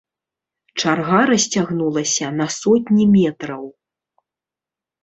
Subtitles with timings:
[0.83, 3.63] Чарга расцягнулася на сотні метраў.